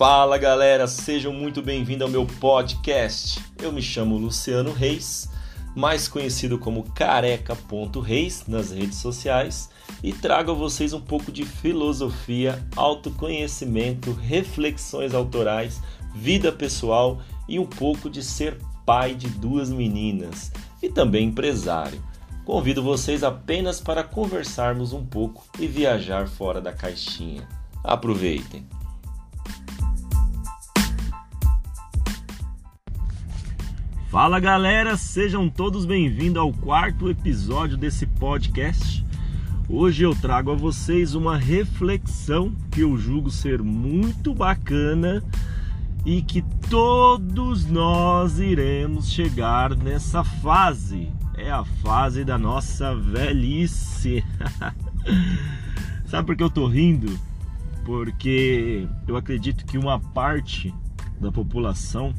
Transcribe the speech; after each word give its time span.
Fala 0.00 0.38
galera, 0.38 0.86
sejam 0.86 1.30
muito 1.30 1.60
bem-vindos 1.60 2.06
ao 2.06 2.08
meu 2.08 2.24
podcast. 2.24 3.38
Eu 3.62 3.70
me 3.70 3.82
chamo 3.82 4.16
Luciano 4.16 4.72
Reis, 4.72 5.28
mais 5.76 6.08
conhecido 6.08 6.58
como 6.58 6.90
careca.reis 6.94 8.46
nas 8.48 8.70
redes 8.70 8.96
sociais, 8.96 9.68
e 10.02 10.10
trago 10.10 10.52
a 10.52 10.54
vocês 10.54 10.94
um 10.94 11.02
pouco 11.02 11.30
de 11.30 11.44
filosofia, 11.44 12.66
autoconhecimento, 12.74 14.12
reflexões 14.12 15.12
autorais, 15.12 15.82
vida 16.14 16.50
pessoal 16.50 17.20
e 17.46 17.58
um 17.58 17.66
pouco 17.66 18.08
de 18.08 18.22
ser 18.22 18.56
pai 18.86 19.14
de 19.14 19.28
duas 19.28 19.68
meninas 19.68 20.50
e 20.82 20.88
também 20.88 21.26
empresário. 21.26 22.02
Convido 22.46 22.82
vocês 22.82 23.22
apenas 23.22 23.82
para 23.82 24.02
conversarmos 24.02 24.94
um 24.94 25.04
pouco 25.04 25.44
e 25.58 25.66
viajar 25.66 26.26
fora 26.26 26.58
da 26.58 26.72
caixinha. 26.72 27.46
Aproveitem! 27.84 28.79
Fala 34.10 34.40
galera, 34.40 34.96
sejam 34.96 35.48
todos 35.48 35.84
bem-vindos 35.84 36.42
ao 36.42 36.52
quarto 36.52 37.08
episódio 37.08 37.76
desse 37.76 38.08
podcast. 38.08 39.06
Hoje 39.68 40.02
eu 40.02 40.12
trago 40.16 40.50
a 40.50 40.56
vocês 40.56 41.14
uma 41.14 41.36
reflexão 41.36 42.52
que 42.72 42.80
eu 42.80 42.96
julgo 42.96 43.30
ser 43.30 43.62
muito 43.62 44.34
bacana 44.34 45.22
e 46.04 46.22
que 46.22 46.42
todos 46.68 47.66
nós 47.66 48.40
iremos 48.40 49.12
chegar 49.12 49.76
nessa 49.76 50.24
fase. 50.24 51.08
É 51.36 51.48
a 51.48 51.62
fase 51.64 52.24
da 52.24 52.36
nossa 52.36 52.96
velhice. 52.96 54.24
Sabe 56.06 56.26
por 56.26 56.36
que 56.36 56.42
eu 56.42 56.50
tô 56.50 56.66
rindo? 56.66 57.16
Porque 57.84 58.88
eu 59.06 59.16
acredito 59.16 59.64
que 59.64 59.78
uma 59.78 60.00
parte 60.00 60.74
da 61.20 61.30
população 61.30 62.12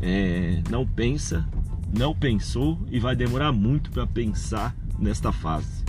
é, 0.00 0.62
não 0.70 0.86
pensa, 0.86 1.46
não 1.96 2.14
pensou 2.14 2.78
e 2.90 2.98
vai 2.98 3.16
demorar 3.16 3.52
muito 3.52 3.90
para 3.90 4.06
pensar 4.06 4.74
nesta 4.98 5.32
fase. 5.32 5.84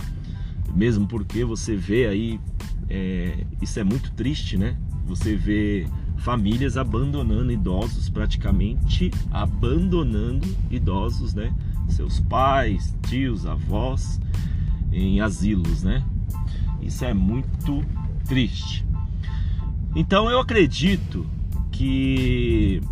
Mesmo 0.74 1.06
porque 1.06 1.44
você 1.44 1.76
vê 1.76 2.06
aí, 2.06 2.40
é, 2.88 3.44
isso 3.60 3.78
é 3.80 3.84
muito 3.84 4.10
triste, 4.12 4.56
né? 4.56 4.76
Você 5.06 5.34
vê 5.34 5.86
famílias 6.18 6.76
abandonando 6.76 7.50
idosos, 7.50 8.08
praticamente 8.08 9.10
abandonando 9.30 10.46
idosos, 10.70 11.34
né? 11.34 11.54
Seus 11.88 12.20
pais, 12.20 12.94
tios, 13.08 13.46
avós 13.46 14.20
em 14.92 15.20
asilos, 15.20 15.82
né? 15.82 16.04
Isso 16.82 17.04
é 17.04 17.14
muito 17.14 17.82
triste. 18.26 18.84
Então 19.94 20.30
eu 20.30 20.38
acredito 20.38 21.26
que 21.72 22.82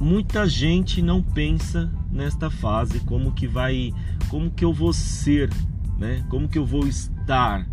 muita 0.00 0.48
gente 0.48 1.02
não 1.02 1.22
pensa 1.22 1.92
nesta 2.10 2.50
fase 2.50 3.00
como 3.00 3.32
que 3.32 3.46
vai, 3.46 3.92
como 4.30 4.50
que 4.50 4.64
eu 4.64 4.72
vou 4.72 4.94
ser, 4.94 5.50
né? 5.98 6.24
Como 6.30 6.48
que 6.48 6.58
eu 6.58 6.64
vou 6.64 6.86
estar? 6.86 7.66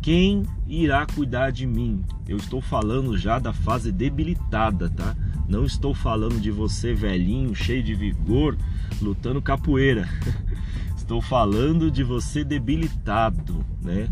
Quem 0.00 0.44
irá 0.68 1.04
cuidar 1.04 1.50
de 1.50 1.66
mim? 1.66 2.04
Eu 2.28 2.36
estou 2.36 2.60
falando 2.60 3.18
já 3.18 3.40
da 3.40 3.52
fase 3.52 3.90
debilitada, 3.90 4.88
tá? 4.88 5.16
Não 5.48 5.64
estou 5.64 5.92
falando 5.92 6.40
de 6.40 6.52
você 6.52 6.94
velhinho, 6.94 7.52
cheio 7.54 7.82
de 7.82 7.94
vigor, 7.94 8.56
lutando 9.02 9.42
capoeira. 9.42 10.08
Estou 10.96 11.22
falando 11.22 11.88
de 11.88 12.02
você 12.02 12.42
debilitado, 12.42 13.64
né? 13.80 14.08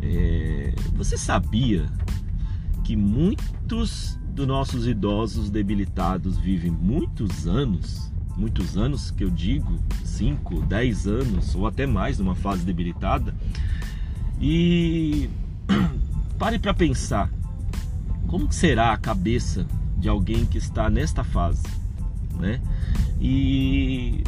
É... 0.00 0.74
Você 0.94 1.18
sabia 1.18 1.84
que 2.82 2.96
muitos 2.96 4.18
dos 4.32 4.46
nossos 4.46 4.86
idosos 4.86 5.50
debilitados 5.50 6.38
vivem 6.38 6.70
muitos 6.70 7.46
anos, 7.46 8.10
muitos 8.36 8.76
anos 8.76 9.10
que 9.10 9.24
eu 9.24 9.30
digo, 9.30 9.78
5, 10.04 10.62
10 10.62 11.06
anos 11.06 11.54
ou 11.54 11.66
até 11.66 11.86
mais 11.86 12.18
numa 12.18 12.34
fase 12.34 12.64
debilitada. 12.64 13.34
E 14.40 15.28
pare 16.38 16.58
para 16.58 16.72
pensar, 16.72 17.30
como 18.26 18.50
será 18.52 18.92
a 18.92 18.96
cabeça 18.96 19.66
de 19.98 20.08
alguém 20.08 20.46
que 20.46 20.58
está 20.58 20.88
nesta 20.88 21.22
fase, 21.22 21.62
né? 22.38 22.60
E 23.20 24.24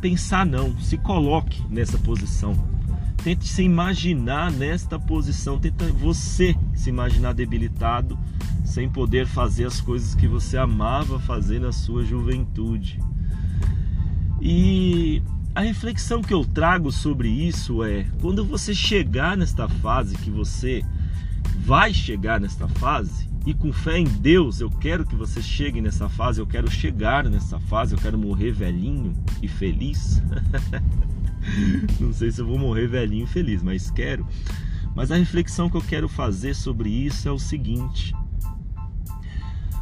pensar 0.00 0.46
não, 0.46 0.78
se 0.78 0.96
coloque 0.98 1.62
nessa 1.68 1.98
posição. 1.98 2.52
Tente 3.24 3.46
se 3.46 3.62
imaginar 3.62 4.50
nesta 4.50 4.98
posição, 4.98 5.58
tenta 5.58 5.86
você 5.92 6.56
se 6.74 6.90
imaginar 6.90 7.32
debilitado 7.32 8.18
sem 8.64 8.88
poder 8.88 9.26
fazer 9.26 9.64
as 9.66 9.80
coisas 9.80 10.14
que 10.14 10.26
você 10.26 10.56
amava 10.56 11.20
fazer 11.20 11.60
na 11.60 11.70
sua 11.70 12.04
juventude. 12.04 12.98
E 14.40 15.22
a 15.54 15.60
reflexão 15.60 16.20
que 16.20 16.34
eu 16.34 16.44
trago 16.44 16.90
sobre 16.90 17.28
isso 17.28 17.84
é: 17.84 18.06
quando 18.20 18.44
você 18.44 18.74
chegar 18.74 19.36
nesta 19.36 19.68
fase, 19.68 20.16
que 20.16 20.30
você 20.30 20.82
vai 21.64 21.94
chegar 21.94 22.40
nesta 22.40 22.66
fase, 22.66 23.28
e 23.46 23.54
com 23.54 23.72
fé 23.72 23.98
em 23.98 24.04
Deus, 24.04 24.60
eu 24.60 24.68
quero 24.70 25.06
que 25.06 25.14
você 25.14 25.40
chegue 25.40 25.80
nessa 25.80 26.08
fase, 26.08 26.40
eu 26.40 26.46
quero 26.46 26.70
chegar 26.70 27.24
nessa 27.24 27.60
fase, 27.60 27.94
eu 27.94 27.98
quero 28.00 28.18
morrer 28.18 28.50
velhinho 28.50 29.12
e 29.40 29.46
feliz. 29.46 30.20
Não 32.00 32.12
sei 32.12 32.30
se 32.30 32.40
eu 32.40 32.46
vou 32.46 32.58
morrer 32.58 32.86
velhinho 32.86 33.26
feliz, 33.26 33.62
mas 33.62 33.90
quero. 33.90 34.26
Mas 34.94 35.10
a 35.10 35.16
reflexão 35.16 35.70
que 35.70 35.76
eu 35.76 35.82
quero 35.82 36.08
fazer 36.08 36.54
sobre 36.54 36.90
isso 36.90 37.28
é 37.28 37.32
o 37.32 37.38
seguinte: 37.38 38.14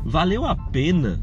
valeu 0.04 0.44
a 0.44 0.54
pena 0.54 1.20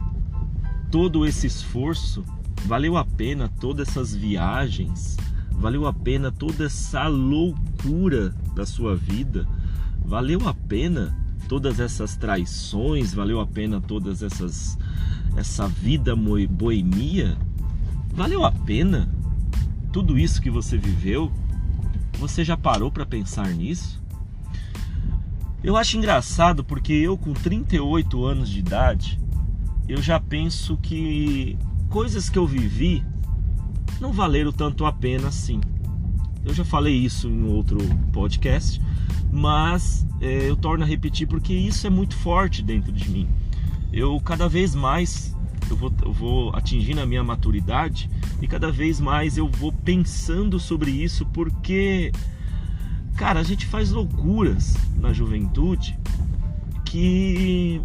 todo 0.92 1.26
esse 1.26 1.48
esforço? 1.48 2.24
Valeu 2.66 2.98
a 2.98 3.06
pena 3.06 3.48
todas 3.48 3.88
essas 3.88 4.16
viagens? 4.16 5.16
Valeu 5.52 5.88
a 5.88 5.94
pena 5.94 6.32
toda 6.32 6.66
essa 6.66 7.08
loucura 7.08 8.36
da 8.54 8.66
sua 8.66 8.96
vida? 8.96 9.48
Valeu 10.04 10.48
a 10.48 10.54
pena 10.54 11.16
todas 11.48 11.80
essas 11.80 12.16
traições? 12.16 13.14
Valeu 13.14 13.40
a 13.40 13.48
pena 13.48 13.80
todas 13.80 14.22
essas 14.22 14.78
essa 15.36 15.68
vida 15.68 16.16
boemia? 16.16 17.38
Valeu 18.14 18.44
a 18.44 18.52
pena 18.52 19.08
tudo 19.92 20.18
isso 20.18 20.42
que 20.42 20.50
você 20.50 20.78
viveu? 20.78 21.32
Você 22.20 22.44
já 22.44 22.58
parou 22.58 22.92
para 22.92 23.06
pensar 23.06 23.50
nisso? 23.50 24.02
Eu 25.64 25.76
acho 25.76 25.98
engraçado 25.98 26.64
porque 26.64 26.94
eu 26.94 27.18
com 27.18 27.34
38 27.34 28.24
anos 28.26 28.50
de 28.50 28.60
idade, 28.60 29.20
eu 29.88 30.02
já 30.02 30.20
penso 30.20 30.78
que 30.78 31.58
coisas 31.90 32.30
que 32.30 32.38
eu 32.38 32.46
vivi 32.46 33.04
não 34.00 34.12
valeram 34.12 34.52
tanto 34.52 34.86
a 34.86 34.92
pena 34.92 35.28
assim. 35.30 35.60
Eu 36.46 36.54
já 36.54 36.64
falei 36.64 36.96
isso 36.96 37.28
em 37.28 37.46
outro 37.46 37.78
podcast, 38.14 38.82
mas 39.32 40.06
é, 40.22 40.50
eu 40.50 40.56
torno 40.56 40.84
a 40.84 40.88
repetir 40.88 41.28
porque 41.28 41.54
isso 41.54 41.86
é 41.86 41.90
muito 41.90 42.16
forte 42.16 42.62
dentro 42.62 42.92
de 42.92 43.10
mim. 43.10 43.28
Eu 43.92 44.20
cada 44.20 44.48
vez 44.48 44.76
mais 44.76 45.36
eu 45.70 45.76
vou, 45.76 45.92
eu 46.04 46.14
vou 46.14 46.56
atingindo 46.56 47.02
a 47.02 47.06
minha 47.06 47.24
maturidade 47.24 48.10
e 48.42 48.48
cada 48.48 48.72
vez 48.72 49.00
mais 49.00 49.38
eu 49.38 49.48
vou 49.48 49.72
pensando 49.72 50.60
sobre 50.60 50.92
isso 50.92 51.26
porque 51.28 52.12
Cara, 53.18 53.40
a 53.40 53.44
gente 53.44 53.66
faz 53.66 53.90
loucuras 53.90 54.76
na 54.96 55.12
juventude 55.12 55.98
que 56.86 57.82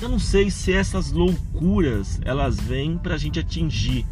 eu 0.00 0.08
não 0.08 0.18
sei 0.18 0.50
se 0.50 0.72
essas 0.72 1.12
loucuras 1.12 2.18
elas 2.24 2.58
vêm 2.58 2.96
para 2.96 3.14
a 3.14 3.18
gente 3.18 3.38
atingir 3.38 4.06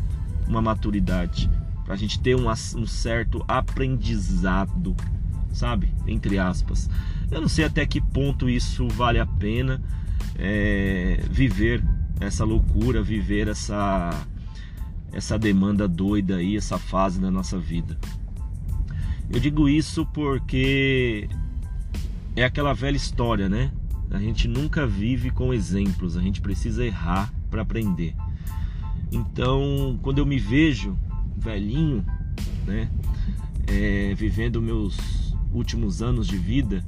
uma 0.47 0.61
maturidade, 0.61 1.51
para 1.87 1.95
a 1.95 1.97
gente 1.97 2.21
ter 2.21 2.37
um, 2.37 2.51
um, 2.51 2.87
certo 2.87 3.43
aprendizado, 3.49 4.95
sabe? 5.55 5.91
Entre 6.07 6.39
aspas. 6.39 6.91
Eu 7.31 7.41
não 7.41 7.49
sei 7.49 7.65
até 7.65 7.87
que 7.87 8.01
ponto 8.01 8.49
isso 8.49 8.87
vale 8.89 9.19
a 9.19 9.27
pena 9.27 9.81
é, 10.39 11.21
viver 11.31 11.83
essa 12.21 12.45
loucura, 12.45 13.03
viver 13.03 13.49
essa 13.49 14.11
essa 15.13 15.39
demanda 15.39 15.89
doida 15.89 16.37
aí, 16.37 16.57
essa 16.57 16.79
fase 16.79 17.19
da 17.19 17.31
nossa 17.31 17.59
vida. 17.59 17.99
Eu 19.31 19.41
digo 19.41 19.69
isso 19.69 20.05
porque 20.07 21.29
é 22.35 22.45
aquela 22.45 22.75
velha 22.75 22.97
história, 22.97 23.49
né? 23.49 23.73
A 24.11 24.19
gente 24.19 24.47
nunca 24.47 24.87
vive 24.87 25.31
com 25.31 25.55
exemplos, 25.55 26.17
a 26.17 26.21
gente 26.21 26.41
precisa 26.41 26.85
errar 26.85 27.33
para 27.51 27.63
aprender. 27.63 28.15
Então, 29.11 29.99
quando 30.03 30.19
eu 30.19 30.27
me 30.27 30.39
vejo 30.39 30.97
velhinho, 31.37 32.05
né, 32.67 32.91
é, 33.67 34.15
vivendo 34.15 34.61
meus 34.61 35.35
últimos 35.53 36.03
anos 36.03 36.27
de 36.27 36.37
vida, 36.37 36.85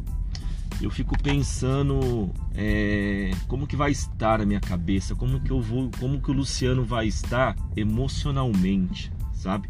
eu 0.80 0.90
fico 0.90 1.20
pensando 1.20 2.30
é, 2.54 3.30
como 3.48 3.66
que 3.66 3.76
vai 3.76 3.90
estar 3.90 4.40
a 4.40 4.46
minha 4.46 4.60
cabeça, 4.60 5.14
como 5.14 5.40
que 5.40 5.50
eu 5.50 5.60
vou, 5.60 5.90
como 5.98 6.20
que 6.20 6.30
o 6.30 6.34
Luciano 6.34 6.84
vai 6.84 7.06
estar 7.06 7.56
emocionalmente, 7.76 9.12
sabe? 9.32 9.68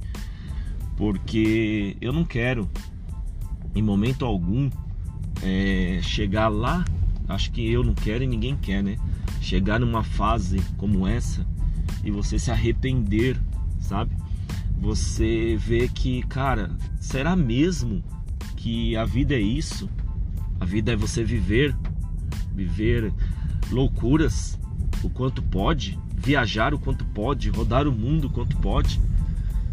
porque 0.99 1.97
eu 2.01 2.13
não 2.13 2.25
quero, 2.25 2.69
em 3.73 3.81
momento 3.81 4.25
algum, 4.25 4.69
é, 5.41 6.01
chegar 6.03 6.49
lá 6.49 6.85
acho 7.29 7.53
que 7.53 7.71
eu 7.71 7.85
não 7.85 7.95
quero 7.95 8.25
e 8.25 8.27
ninguém 8.27 8.57
quer, 8.57 8.83
né? 8.83 8.97
Chegar 9.41 9.79
numa 9.79 10.03
fase 10.03 10.61
como 10.77 11.07
essa 11.07 11.47
e 12.03 12.11
você 12.11 12.37
se 12.37 12.51
arrepender, 12.51 13.41
sabe? 13.79 14.17
Você 14.81 15.57
vê 15.57 15.87
que, 15.89 16.23
cara, 16.23 16.71
será 16.99 17.37
mesmo 17.37 18.03
que 18.57 18.97
a 18.97 19.05
vida 19.05 19.35
é 19.35 19.41
isso? 19.41 19.89
A 20.61 20.65
vida 20.65 20.93
é 20.93 20.97
você 20.97 21.23
viver, 21.25 21.75
viver 22.55 23.13
loucuras 23.71 24.59
o 25.03 25.11
quanto 25.11 25.43
pode, 25.43 25.99
viajar 26.17 26.75
o 26.75 26.79
quanto 26.79 27.05
pode, 27.07 27.51
rodar 27.51 27.87
o 27.87 27.93
mundo 27.93 28.27
o 28.27 28.31
quanto 28.31 28.57
pode. 28.57 29.01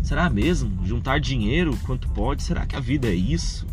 Será 0.01 0.29
mesmo? 0.29 0.85
Juntar 0.85 1.19
dinheiro 1.19 1.73
o 1.73 1.77
quanto 1.77 2.07
pode? 2.09 2.43
Será 2.43 2.65
que 2.65 2.75
a 2.75 2.79
vida 2.79 3.07
é 3.07 3.15
isso? 3.15 3.65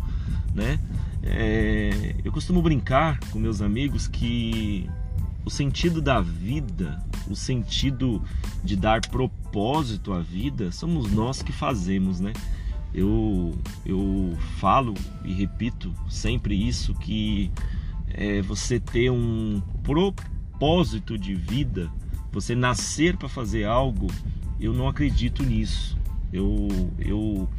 Né? 0.53 0.79
É, 1.21 2.15
eu 2.23 2.31
costumo 2.31 2.61
brincar 2.61 3.19
com 3.31 3.39
meus 3.39 3.61
amigos 3.61 4.07
que 4.07 4.89
o 5.45 5.49
sentido 5.49 6.01
da 6.01 6.19
vida, 6.21 7.01
o 7.29 7.35
sentido 7.35 8.21
de 8.63 8.75
dar 8.75 9.01
propósito 9.01 10.13
à 10.13 10.19
vida, 10.19 10.71
somos 10.71 11.11
nós 11.11 11.41
que 11.41 11.51
fazemos, 11.51 12.19
né? 12.19 12.33
Eu, 12.93 13.57
eu 13.85 14.37
falo 14.59 14.93
e 15.25 15.33
repito 15.33 15.93
sempre 16.07 16.55
isso 16.55 16.93
que 16.93 17.51
é, 18.09 18.41
você 18.41 18.79
ter 18.79 19.09
um 19.09 19.61
propósito 19.81 21.17
de 21.17 21.33
vida, 21.33 21.91
você 22.31 22.55
nascer 22.55 23.17
para 23.17 23.27
fazer 23.27 23.65
algo, 23.65 24.07
eu 24.59 24.73
não 24.73 24.87
acredito 24.87 25.43
nisso. 25.43 25.97
Eu, 26.31 26.67
eu, 26.99 27.49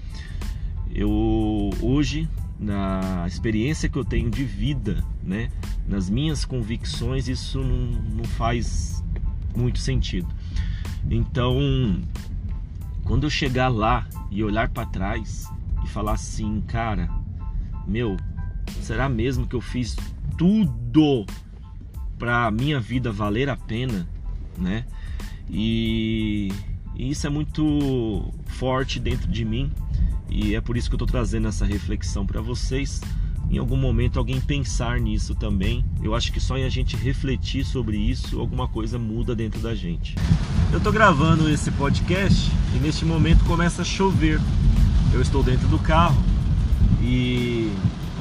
eu 0.94 1.70
hoje 1.80 2.28
na 2.58 3.24
experiência 3.26 3.88
que 3.88 3.98
eu 3.98 4.04
tenho 4.04 4.30
de 4.30 4.44
vida, 4.44 5.04
né, 5.22 5.50
nas 5.86 6.08
minhas 6.08 6.44
convicções, 6.44 7.28
isso 7.28 7.60
não, 7.60 8.00
não 8.16 8.24
faz 8.24 9.02
muito 9.56 9.78
sentido. 9.78 10.28
Então, 11.10 12.00
quando 13.04 13.24
eu 13.24 13.30
chegar 13.30 13.68
lá 13.68 14.06
e 14.30 14.42
olhar 14.42 14.68
para 14.70 14.86
trás 14.86 15.48
e 15.84 15.88
falar 15.88 16.12
assim, 16.12 16.62
cara, 16.62 17.08
meu, 17.86 18.16
será 18.80 19.08
mesmo 19.08 19.46
que 19.46 19.54
eu 19.54 19.60
fiz 19.60 19.96
tudo 20.36 21.26
para 22.18 22.50
minha 22.50 22.80
vida 22.80 23.12
valer 23.12 23.48
a 23.48 23.56
pena, 23.56 24.08
né? 24.56 24.84
E, 25.48 26.50
e 26.96 27.10
isso 27.10 27.26
é 27.26 27.30
muito 27.30 28.32
forte 28.46 28.98
dentro 28.98 29.30
de 29.30 29.44
mim 29.44 29.70
e 30.30 30.54
é 30.54 30.60
por 30.60 30.76
isso 30.76 30.88
que 30.88 30.94
eu 30.94 30.96
estou 30.96 31.08
trazendo 31.08 31.46
essa 31.48 31.64
reflexão 31.64 32.26
para 32.26 32.40
vocês. 32.40 33.00
Em 33.50 33.58
algum 33.58 33.76
momento 33.76 34.18
alguém 34.18 34.40
pensar 34.40 34.98
nisso 34.98 35.34
também. 35.34 35.84
Eu 36.02 36.14
acho 36.14 36.32
que 36.32 36.40
só 36.40 36.56
em 36.56 36.64
a 36.64 36.68
gente 36.68 36.96
refletir 36.96 37.64
sobre 37.64 37.96
isso, 37.96 38.40
alguma 38.40 38.66
coisa 38.66 38.98
muda 38.98 39.34
dentro 39.34 39.60
da 39.60 39.74
gente. 39.74 40.16
Eu 40.72 40.78
estou 40.78 40.92
gravando 40.92 41.48
esse 41.48 41.70
podcast 41.70 42.50
e 42.74 42.78
neste 42.78 43.04
momento 43.04 43.44
começa 43.44 43.82
a 43.82 43.84
chover. 43.84 44.40
Eu 45.12 45.20
estou 45.20 45.42
dentro 45.42 45.68
do 45.68 45.78
carro 45.78 46.20
e 47.00 47.70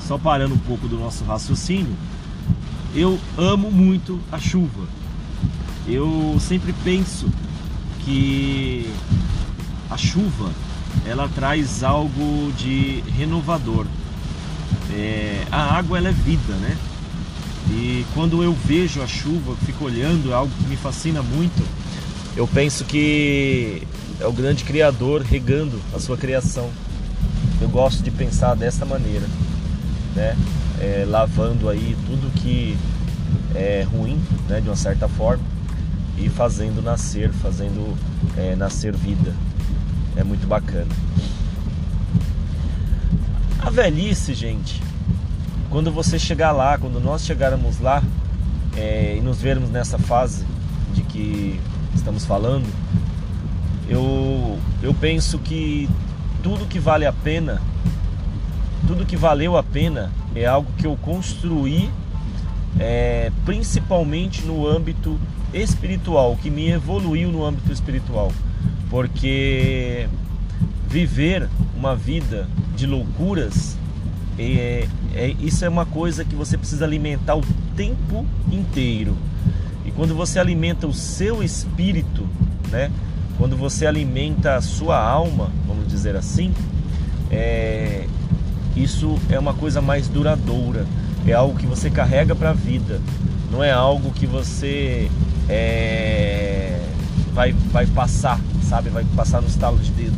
só 0.02 0.18
parando 0.18 0.54
um 0.54 0.60
pouco 0.60 0.88
do 0.88 0.98
nosso 0.98 1.24
raciocínio, 1.24 1.96
eu 2.94 3.20
amo 3.38 3.72
muito 3.72 4.20
a 4.32 4.38
chuva. 4.38 4.88
Eu 5.88 6.38
sempre 6.40 6.74
penso 6.84 7.28
que 8.06 8.88
a 9.90 9.98
chuva 9.98 10.52
ela 11.06 11.28
traz 11.30 11.84
algo 11.84 12.52
de 12.58 13.02
renovador. 13.18 13.86
É, 14.92 15.46
a 15.52 15.76
água 15.76 15.98
ela 15.98 16.10
é 16.10 16.12
vida, 16.12 16.54
né? 16.56 16.78
E 17.70 18.06
quando 18.14 18.44
eu 18.44 18.54
vejo 18.54 19.02
a 19.02 19.08
chuva, 19.08 19.56
fico 19.66 19.86
olhando, 19.86 20.32
é 20.32 20.34
algo 20.34 20.54
que 20.54 20.68
me 20.68 20.76
fascina 20.76 21.22
muito. 21.22 21.64
Eu 22.36 22.48
penso 22.48 22.84
que 22.84 23.84
é 24.20 24.28
o 24.28 24.34
grande 24.34 24.64
criador 24.64 25.22
regando 25.22 25.80
a 25.94 26.00
sua 26.00 26.18
criação. 26.18 26.70
Eu 27.62 27.70
gosto 27.70 28.04
de 28.04 28.12
pensar 28.12 28.56
dessa 28.56 28.86
maneira, 28.86 29.28
né? 30.16 30.38
É, 30.80 31.06
lavando 31.08 31.70
aí 31.70 31.96
tudo 32.06 32.32
que 32.42 32.78
é 33.56 33.86
ruim, 33.90 34.22
né? 34.50 34.60
De 34.60 34.70
uma 34.70 34.76
certa 34.76 35.08
forma 35.08 35.44
e 36.18 36.30
fazendo 36.30 36.82
nascer, 36.82 37.32
fazendo 37.32 37.98
é, 38.38 38.56
nascer 38.56 38.96
vida 38.96 39.34
é 40.16 40.24
muito 40.24 40.48
bacana. 40.48 40.88
A 43.66 43.70
velhice, 43.70 44.34
gente, 44.34 44.84
quando 45.70 45.90
você 45.90 46.20
chegar 46.20 46.52
lá, 46.52 46.78
quando 46.78 47.00
nós 47.00 47.24
chegarmos 47.24 47.80
lá 47.80 48.04
é, 48.76 49.16
e 49.18 49.22
nos 49.22 49.40
vermos 49.40 49.70
nessa 49.70 49.98
fase 49.98 50.46
de 50.94 51.02
que 51.02 51.58
estamos 51.96 52.26
falando, 52.26 52.68
eu, 53.88 54.60
eu 54.82 54.94
penso 54.94 55.40
que 55.40 55.90
tudo 56.44 56.66
que 56.66 56.78
vale 56.78 57.06
a 57.06 57.14
pena, 57.14 57.62
tudo 58.86 59.06
que 59.06 59.16
valeu 59.16 59.56
a 59.56 59.64
pena 59.64 60.12
é 60.36 60.46
algo 60.46 60.70
que 60.78 60.86
eu 60.86 60.98
construí 60.98 61.90
é, 62.78 63.32
principalmente 63.46 64.44
no 64.44 64.68
âmbito 64.68 65.18
espiritual, 65.54 66.38
que 66.42 66.50
me 66.50 66.70
evoluiu 66.70 67.32
no 67.32 67.46
âmbito 67.46 67.72
espiritual. 67.72 68.30
Porque 68.90 70.10
viver 70.90 71.50
uma 71.78 71.96
vida 71.96 72.46
de 72.84 72.88
loucuras 72.88 73.78
é, 74.38 74.88
é, 75.14 75.36
isso 75.40 75.64
é 75.64 75.70
uma 75.70 75.86
coisa 75.86 76.26
que 76.26 76.36
você 76.36 76.58
precisa 76.58 76.84
alimentar 76.84 77.36
o 77.36 77.44
tempo 77.78 78.26
inteiro. 78.52 79.16
E 79.86 79.92
quando 79.92 80.14
você 80.14 80.38
alimenta 80.38 80.86
o 80.88 80.94
seu 80.94 81.42
espírito, 81.42 82.28
né? 82.70 82.92
Quando 83.38 83.56
você 83.56 83.86
alimenta 83.86 84.56
a 84.56 84.62
sua 84.62 85.00
alma, 85.00 85.50
vamos 85.68 85.88
dizer 85.88 86.16
assim, 86.16 86.54
é, 87.32 88.06
isso 88.76 89.18
é 89.30 89.38
uma 89.40 89.54
coisa 89.54 89.82
mais 89.82 90.08
duradoura. 90.08 90.86
É 91.26 91.34
algo 91.34 91.58
que 91.58 91.68
você 91.68 91.90
carrega 91.90 92.36
para 92.36 92.50
a 92.50 92.54
vida. 92.54 93.00
Não 93.52 93.64
é 93.64 93.72
algo 93.72 94.12
que 94.12 94.26
você 94.26 95.10
é, 95.48 96.82
vai, 97.34 97.54
vai 97.72 97.86
passar 97.86 98.40
sabe? 98.64 98.90
Vai 98.90 99.06
passar 99.16 99.42
no 99.42 99.48
estalo 99.48 99.78
de, 99.78 99.92
dedo, 99.92 100.18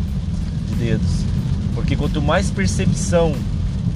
de 0.70 0.76
dedos. 0.76 1.26
Porque 1.76 1.96
quanto 1.96 2.22
mais 2.22 2.50
percepção 2.50 3.36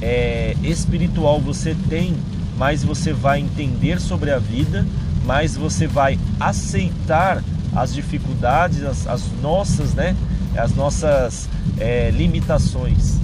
é, 0.02 0.56
espiritual 0.62 1.40
você 1.40 1.76
tem, 1.90 2.16
mais 2.58 2.84
você 2.84 3.14
vai 3.14 3.40
entender 3.40 4.00
sobre 4.00 4.32
a 4.32 4.38
vida, 4.38 4.86
mais 5.26 5.56
você 5.56 5.88
vai 5.88 6.20
aceitar 6.40 7.42
as 7.76 7.94
dificuldades, 7.94 8.84
as, 8.84 9.08
as 9.08 9.24
nossas, 9.42 9.94
né? 9.94 10.16
As 10.58 10.76
nossas 10.76 11.48
é, 11.80 12.12
limitações. 12.12 13.18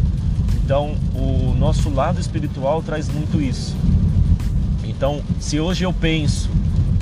Então, 0.63 0.95
o 1.13 1.53
nosso 1.57 1.89
lado 1.89 2.19
espiritual 2.19 2.81
traz 2.81 3.09
muito 3.09 3.41
isso. 3.41 3.75
Então, 4.83 5.21
se 5.39 5.59
hoje 5.59 5.83
eu 5.83 5.91
penso 5.91 6.49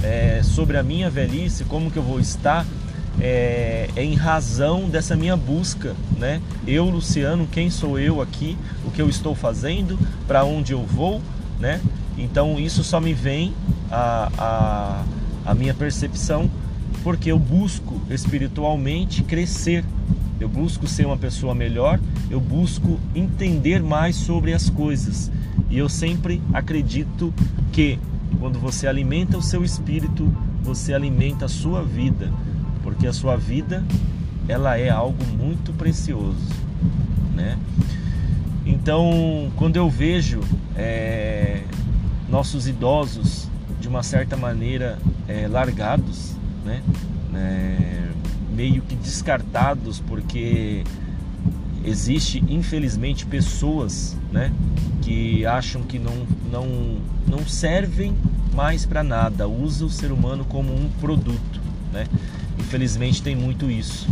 é, 0.03 0.41
sobre 0.43 0.77
a 0.77 0.83
minha 0.83 1.09
velhice, 1.09 1.63
como 1.63 1.91
que 1.91 1.97
eu 1.97 2.03
vou 2.03 2.19
estar, 2.19 2.65
é, 3.19 3.89
é, 3.95 4.03
em 4.03 4.15
razão 4.15 4.89
dessa 4.89 5.15
minha 5.15 5.37
busca, 5.37 5.95
né? 6.17 6.41
Eu, 6.67 6.85
Luciano, 6.89 7.47
quem 7.51 7.69
sou 7.69 7.99
eu 7.99 8.21
aqui, 8.21 8.57
o 8.85 8.91
que 8.91 9.01
eu 9.01 9.09
estou 9.09 9.35
fazendo, 9.35 9.97
para 10.27 10.43
onde 10.43 10.73
eu 10.73 10.83
vou, 10.83 11.21
né? 11.59 11.79
Então 12.17 12.59
isso 12.59 12.83
só 12.83 12.99
me 12.99 13.13
vem 13.13 13.53
a, 13.91 14.31
a, 14.37 15.03
a 15.51 15.53
minha 15.53 15.73
percepção 15.73 16.49
porque 17.03 17.31
eu 17.31 17.37
busco 17.37 17.99
espiritualmente 18.09 19.23
crescer, 19.23 19.83
eu 20.39 20.47
busco 20.47 20.87
ser 20.87 21.05
uma 21.05 21.17
pessoa 21.17 21.53
melhor, 21.53 21.99
eu 22.29 22.39
busco 22.39 22.99
entender 23.13 23.81
mais 23.83 24.15
sobre 24.15 24.53
as 24.53 24.69
coisas. 24.69 25.31
E 25.69 25.77
eu 25.77 25.89
sempre 25.89 26.41
acredito 26.53 27.33
que 27.71 27.99
quando 28.39 28.59
você 28.59 28.87
alimenta 28.87 29.37
o 29.37 29.41
seu 29.41 29.63
espírito, 29.63 30.31
você 30.63 30.93
alimenta 30.93 31.45
a 31.45 31.49
sua 31.49 31.83
vida 31.83 32.31
porque 32.93 33.07
a 33.07 33.13
sua 33.13 33.35
vida 33.35 33.83
ela 34.47 34.77
é 34.77 34.89
algo 34.89 35.25
muito 35.25 35.73
precioso, 35.73 36.37
né? 37.33 37.57
Então, 38.65 39.51
quando 39.55 39.77
eu 39.77 39.89
vejo 39.89 40.41
é, 40.75 41.63
nossos 42.29 42.67
idosos 42.67 43.47
de 43.81 43.87
uma 43.87 44.03
certa 44.03 44.37
maneira 44.37 44.99
é, 45.27 45.47
largados, 45.47 46.33
né? 46.63 46.83
É, 47.33 48.09
meio 48.55 48.83
que 48.83 48.95
descartados, 48.95 49.99
porque 49.99 50.83
existe 51.83 52.43
infelizmente 52.47 53.25
pessoas, 53.25 54.15
né? 54.31 54.53
Que 55.01 55.45
acham 55.47 55.81
que 55.81 55.97
não 55.97 56.27
não 56.51 56.97
não 57.27 57.39
servem 57.47 58.15
mais 58.53 58.85
para 58.85 59.03
nada, 59.03 59.47
usa 59.47 59.83
o 59.83 59.89
ser 59.89 60.11
humano 60.11 60.45
como 60.45 60.71
um 60.71 60.89
produto, 61.01 61.59
né? 61.91 62.05
Infelizmente 62.63 63.21
tem 63.21 63.35
muito 63.35 63.69
isso. 63.69 64.07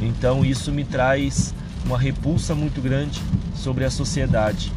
Então 0.00 0.44
isso 0.44 0.70
me 0.72 0.84
traz 0.84 1.52
uma 1.84 1.98
repulsa 1.98 2.54
muito 2.54 2.80
grande 2.80 3.20
sobre 3.54 3.84
a 3.84 3.90
sociedade. 3.90 4.72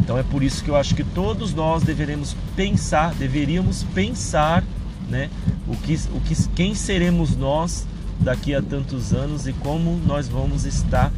Então 0.00 0.18
é 0.18 0.22
por 0.22 0.42
isso 0.42 0.64
que 0.64 0.70
eu 0.70 0.76
acho 0.76 0.94
que 0.94 1.04
todos 1.04 1.52
nós 1.52 1.82
deveremos 1.82 2.34
pensar, 2.56 3.14
deveríamos 3.14 3.84
pensar, 3.94 4.64
né, 5.08 5.28
o 5.68 5.76
que, 5.76 5.94
o 6.14 6.20
que, 6.20 6.34
quem 6.54 6.74
seremos 6.74 7.36
nós 7.36 7.86
daqui 8.18 8.54
a 8.54 8.62
tantos 8.62 9.12
anos 9.12 9.46
e 9.46 9.52
como 9.52 10.00
nós 10.06 10.28
vamos 10.28 10.64
estar 10.64 11.12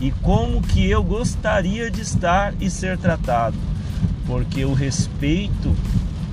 e 0.00 0.10
como 0.22 0.62
que 0.62 0.88
eu 0.88 1.02
gostaria 1.02 1.90
de 1.90 2.00
estar 2.00 2.54
e 2.60 2.70
ser 2.70 2.96
tratado, 2.96 3.56
porque 4.26 4.64
o 4.64 4.72
respeito 4.72 5.74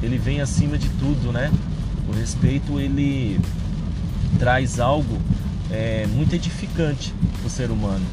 ele 0.02 0.18
vem 0.18 0.40
acima 0.40 0.78
de 0.78 0.88
tudo, 0.90 1.34
né? 1.34 1.52
O 2.08 2.14
respeito 2.14 2.80
ele 2.80 3.40
traz 4.40 4.80
algo 4.80 5.18
é, 5.72 6.06
muito 6.08 6.34
edificante 6.36 7.14
para 7.40 7.48
o 7.48 7.50
ser 7.50 7.72
humano. 7.72 8.06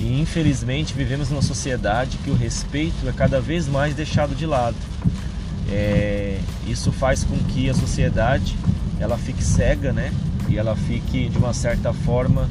E 0.00 0.20
infelizmente 0.20 0.94
vivemos 0.94 1.28
numa 1.30 1.42
sociedade 1.42 2.18
que 2.18 2.30
o 2.30 2.34
respeito 2.34 3.08
é 3.08 3.12
cada 3.12 3.40
vez 3.40 3.66
mais 3.66 3.94
deixado 3.94 4.34
de 4.34 4.46
lado. 4.46 4.76
É, 5.70 6.38
isso 6.66 6.92
faz 6.92 7.24
com 7.24 7.36
que 7.36 7.68
a 7.68 7.74
sociedade 7.74 8.56
ela 9.00 9.18
fique 9.18 9.42
cega, 9.42 9.92
né? 9.92 10.12
E 10.48 10.56
ela 10.56 10.74
fique 10.74 11.28
de 11.28 11.36
uma 11.36 11.52
certa 11.52 11.92
forma 11.92 12.48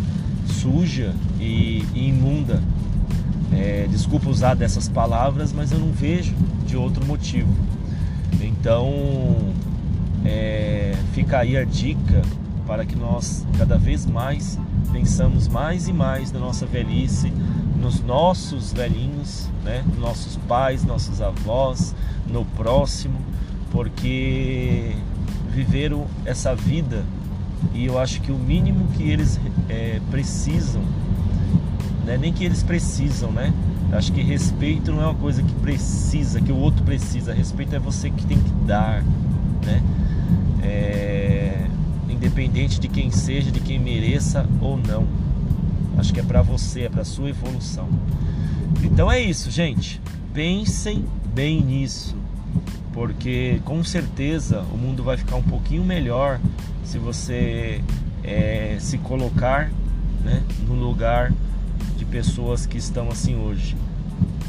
suja 0.61 1.13
e, 1.39 1.83
e 1.93 2.09
imunda. 2.09 2.61
É, 3.53 3.87
desculpa 3.89 4.29
usar 4.29 4.53
dessas 4.53 4.87
palavras, 4.87 5.53
mas 5.53 5.71
eu 5.71 5.79
não 5.79 5.91
vejo 5.91 6.35
de 6.65 6.75
outro 6.75 7.05
motivo. 7.05 7.53
Então, 8.41 9.53
é, 10.25 10.93
fica 11.13 11.39
aí 11.39 11.55
a 11.57 11.63
dica 11.63 12.21
para 12.67 12.85
que 12.85 12.95
nós 12.95 13.45
cada 13.57 13.77
vez 13.77 14.05
mais 14.05 14.59
pensamos 14.91 15.47
mais 15.47 15.87
e 15.87 15.93
mais 15.93 16.31
na 16.31 16.39
nossa 16.39 16.65
velhice, 16.65 17.31
nos 17.79 18.01
nossos 18.01 18.73
velhinhos, 18.73 19.47
né? 19.63 19.83
nossos 19.97 20.35
pais, 20.47 20.83
nossos 20.83 21.21
avós, 21.21 21.95
no 22.27 22.43
próximo, 22.43 23.19
porque 23.71 24.95
viveram 25.49 26.05
essa 26.25 26.53
vida 26.53 27.05
e 27.73 27.85
eu 27.85 27.97
acho 27.97 28.21
que 28.21 28.31
o 28.31 28.37
mínimo 28.37 28.87
que 28.89 29.03
eles 29.09 29.39
é, 29.69 29.99
precisam, 30.11 30.81
né? 32.05 32.17
nem 32.17 32.33
que 32.33 32.43
eles 32.43 32.63
precisam, 32.63 33.31
né? 33.31 33.53
Acho 33.91 34.11
que 34.11 34.21
respeito 34.21 34.91
não 34.91 35.01
é 35.01 35.05
uma 35.05 35.15
coisa 35.15 35.41
que 35.41 35.53
precisa, 35.55 36.41
que 36.41 36.51
o 36.51 36.57
outro 36.57 36.83
precisa. 36.83 37.33
Respeito 37.33 37.73
é 37.75 37.79
você 37.79 38.09
que 38.09 38.25
tem 38.25 38.37
que 38.37 38.49
dar, 38.65 39.01
né? 39.65 39.81
É... 40.61 41.16
Independente 42.37 42.79
de 42.79 42.87
quem 42.87 43.09
seja, 43.09 43.51
de 43.51 43.59
quem 43.59 43.79
mereça 43.79 44.47
ou 44.61 44.77
não. 44.77 45.07
Acho 45.97 46.13
que 46.13 46.19
é 46.19 46.23
para 46.23 46.43
você, 46.43 46.81
é 46.81 46.89
para 46.89 47.03
sua 47.03 47.29
evolução. 47.31 47.89
Então 48.83 49.11
é 49.11 49.19
isso, 49.19 49.49
gente. 49.49 49.99
Pensem 50.35 51.03
bem 51.33 51.63
nisso, 51.63 52.15
porque 52.93 53.59
com 53.65 53.83
certeza 53.83 54.59
o 54.71 54.77
mundo 54.77 55.03
vai 55.03 55.17
ficar 55.17 55.35
um 55.35 55.41
pouquinho 55.41 55.83
melhor 55.83 56.39
se 56.83 56.99
você 56.99 57.81
é, 58.23 58.77
se 58.79 58.99
colocar 58.99 59.71
né, 60.23 60.43
no 60.67 60.75
lugar 60.75 61.33
de 61.97 62.05
pessoas 62.05 62.67
que 62.67 62.77
estão 62.77 63.09
assim 63.09 63.35
hoje. 63.35 63.75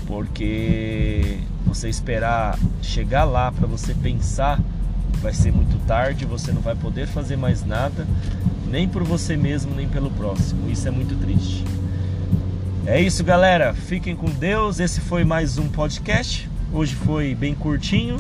Porque 0.07 1.39
você 1.65 1.89
esperar 1.89 2.59
chegar 2.83 3.25
lá 3.25 3.51
para 3.51 3.67
você 3.67 3.95
pensar 3.95 4.61
vai 5.19 5.33
ser 5.33 5.53
muito 5.53 5.79
tarde, 5.87 6.25
você 6.25 6.53
não 6.53 6.61
vai 6.61 6.75
poder 6.75 7.07
fazer 7.07 7.37
mais 7.37 7.65
nada, 7.65 8.07
nem 8.67 8.89
por 8.89 9.03
você 9.05 9.37
mesmo, 9.37 9.75
nem 9.75 9.89
pelo 9.89 10.11
próximo. 10.11 10.71
Isso 10.71 10.87
é 10.87 10.91
muito 10.91 11.15
triste. 11.17 11.65
É 12.87 13.01
isso, 13.01 13.23
galera. 13.23 13.75
Fiquem 13.75 14.17
com 14.17 14.31
Deus. 14.31 14.81
Esse 14.81 15.01
foi 15.01 15.25
mais 15.25 15.59
um 15.59 15.69
podcast. 15.69 16.49
Hoje 16.73 16.95
foi 16.95 17.35
bem 17.35 17.55
curtinho, 17.55 18.19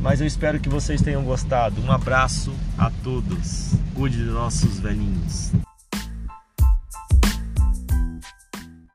mas 0.00 0.20
eu 0.20 0.26
espero 0.26 0.58
que 0.58 0.68
vocês 0.68 1.00
tenham 1.00 1.22
gostado. 1.22 1.80
Um 1.80 1.92
abraço 1.92 2.52
a 2.76 2.90
todos. 3.04 3.72
Cuide 3.94 4.16
de 4.18 4.30
nossos 4.30 4.80
velhinhos. 4.80 5.52